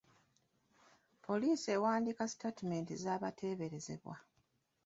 [1.25, 4.15] Poliisi ewandiika sitatimenti z'abateeberezebwa.